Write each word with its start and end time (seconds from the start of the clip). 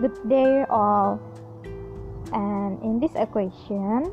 good 0.00 0.16
day 0.28 0.64
all. 0.68 1.18
And 2.34 2.82
in 2.82 2.98
this 3.00 3.14
equation, 3.14 4.12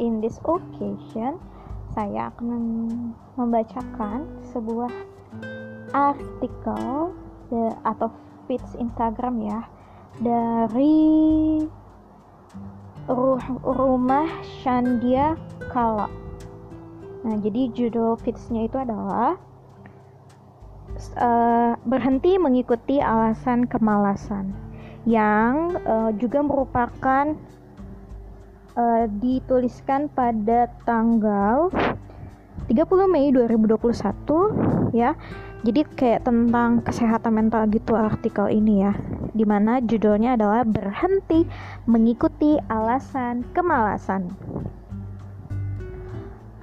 in 0.00 0.24
this 0.24 0.40
occasion, 0.42 1.36
saya 1.92 2.32
akan 2.34 2.62
membacakan 3.36 4.24
sebuah 4.50 4.90
artikel 5.92 7.12
atau 7.82 8.08
feeds 8.46 8.78
Instagram 8.78 9.42
ya 9.42 9.60
dari 10.22 11.66
rumah 13.64 14.30
Shandia 14.62 15.34
Kala. 15.70 16.06
Nah, 17.20 17.36
jadi 17.42 17.68
judul 17.74 18.16
feedsnya 18.16 18.64
itu 18.64 18.80
adalah 18.80 19.36
uh, 21.20 21.76
berhenti 21.84 22.40
mengikuti 22.40 22.96
alasan 23.02 23.68
kemalasan 23.68 24.69
yang 25.08 25.76
uh, 25.84 26.10
juga 26.16 26.44
merupakan 26.44 27.32
uh, 28.76 29.04
dituliskan 29.20 30.12
pada 30.12 30.68
tanggal 30.84 31.72
30 32.68 33.12
Mei 33.12 33.32
2021 33.32 34.96
ya. 34.96 35.16
Jadi 35.60 35.84
kayak 35.92 36.24
tentang 36.24 36.80
kesehatan 36.80 37.36
mental 37.36 37.68
gitu 37.68 37.92
artikel 37.92 38.48
ini 38.48 38.84
ya. 38.84 38.96
Di 39.36 39.44
mana 39.44 39.84
judulnya 39.84 40.40
adalah 40.40 40.64
berhenti 40.64 41.44
mengikuti 41.84 42.56
alasan 42.72 43.44
kemalasan. 43.52 44.32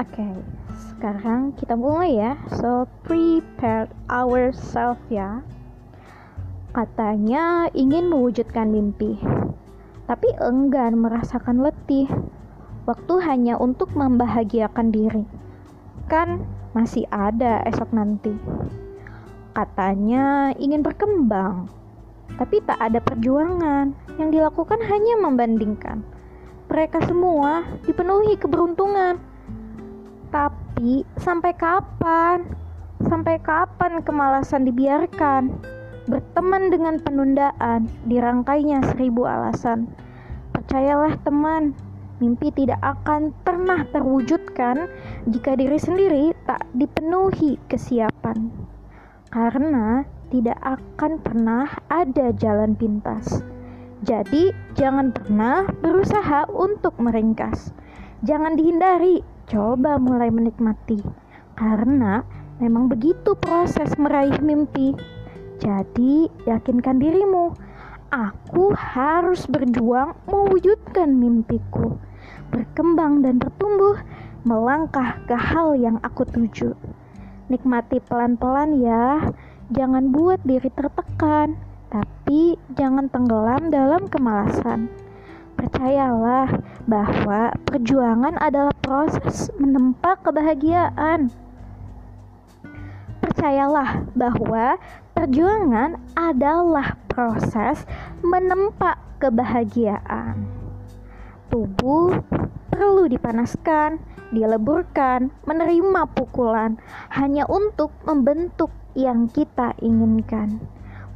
Oke. 0.01 0.17
Okay 0.17 0.57
sekarang 0.97 1.53
kita 1.53 1.77
mulai 1.77 2.17
ya 2.17 2.33
so 2.57 2.89
prepare 3.05 3.85
ourselves 4.09 5.01
ya 5.13 5.45
katanya 6.77 7.65
ingin 7.73 8.05
mewujudkan 8.05 8.69
mimpi. 8.69 9.17
Tapi 10.05 10.29
enggan 10.37 11.01
merasakan 11.01 11.65
letih. 11.65 12.05
Waktu 12.85 13.17
hanya 13.25 13.57
untuk 13.57 13.97
membahagiakan 13.97 14.93
diri. 14.93 15.25
Kan 16.05 16.45
masih 16.77 17.09
ada 17.09 17.65
esok 17.65 17.89
nanti. 17.97 18.29
Katanya 19.57 20.53
ingin 20.61 20.85
berkembang. 20.85 21.65
Tapi 22.37 22.61
tak 22.61 22.77
ada 22.77 23.01
perjuangan. 23.01 23.97
Yang 24.21 24.37
dilakukan 24.37 24.77
hanya 24.85 25.17
membandingkan. 25.17 26.05
Mereka 26.69 27.09
semua 27.09 27.65
dipenuhi 27.89 28.37
keberuntungan. 28.37 29.17
Tapi 30.29 31.01
sampai 31.17 31.57
kapan? 31.57 32.45
Sampai 33.01 33.41
kapan 33.41 34.05
kemalasan 34.05 34.69
dibiarkan? 34.69 35.76
Berteman 36.07 36.71
dengan 36.71 37.03
penundaan, 37.03 37.91
dirangkainya 38.07 38.79
seribu 38.95 39.27
alasan. 39.27 39.91
Percayalah 40.55 41.19
teman, 41.27 41.75
mimpi 42.23 42.47
tidak 42.55 42.79
akan 42.79 43.35
pernah 43.43 43.83
terwujudkan 43.91 44.87
jika 45.27 45.59
diri 45.59 45.75
sendiri 45.75 46.31
tak 46.47 46.63
dipenuhi 46.71 47.59
kesiapan. 47.67 48.47
Karena 49.27 50.07
tidak 50.31 50.55
akan 50.63 51.19
pernah 51.19 51.67
ada 51.91 52.31
jalan 52.39 52.79
pintas. 52.79 53.43
Jadi, 54.07 54.55
jangan 54.79 55.11
pernah 55.11 55.67
berusaha 55.83 56.47
untuk 56.47 56.95
meringkas. 57.03 57.75
Jangan 58.23 58.55
dihindari 58.55 59.21
coba 59.47 59.99
mulai 59.99 60.31
menikmati 60.31 60.99
karena 61.57 62.21
memang 62.59 62.87
begitu 62.91 63.33
proses 63.39 63.91
meraih 63.99 64.37
mimpi. 64.39 65.16
Jadi, 65.57 66.29
yakinkan 66.45 67.01
dirimu, 67.01 67.57
aku 68.13 68.71
harus 68.77 69.49
berjuang 69.49 70.13
mewujudkan 70.29 71.09
mimpiku, 71.11 71.97
berkembang 72.53 73.25
dan 73.25 73.41
bertumbuh, 73.41 73.97
melangkah 74.45 75.17
ke 75.25 75.33
hal 75.33 75.73
yang 75.75 75.97
aku 76.05 76.23
tuju. 76.29 76.77
Nikmati 77.49 77.99
pelan-pelan 78.05 78.79
ya, 78.79 79.33
jangan 79.73 80.13
buat 80.13 80.39
diri 80.45 80.69
tertekan, 80.71 81.57
tapi 81.87 82.59
jangan 82.75 83.09
tenggelam 83.09 83.71
dalam 83.71 84.05
kemalasan. 84.07 84.91
Percayalah 85.57 86.53
bahwa 86.85 87.49
perjuangan 87.65 88.37
adalah 88.37 88.75
proses 88.77 89.49
menempa 89.57 90.13
kebahagiaan. 90.21 91.33
Percayalah 93.25 94.05
bahwa 94.13 94.77
perjuangan 95.17 95.97
adalah 96.13 96.93
proses 97.09 97.89
menempa 98.21 99.01
kebahagiaan. 99.17 100.45
Tubuh 101.49 102.21
perlu 102.69 103.09
dipanaskan, 103.09 103.97
dileburkan, 104.29 105.33
menerima 105.49 106.05
pukulan 106.13 106.77
hanya 107.09 107.49
untuk 107.49 107.89
membentuk 108.05 108.69
yang 108.93 109.25
kita 109.25 109.73
inginkan. 109.81 110.61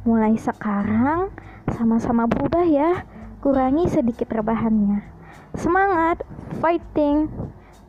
Mulai 0.02 0.34
sekarang, 0.34 1.30
sama-sama 1.70 2.26
berubah 2.26 2.66
ya 2.66 3.06
kurangi 3.38 3.86
sedikit 3.86 4.34
rebahannya. 4.34 4.98
Semangat, 5.54 6.26
fighting 6.58 7.30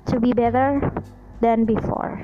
to 0.05 0.21
be 0.21 0.29
better 0.29 0.77
than 1.41 1.65
before. 1.65 2.21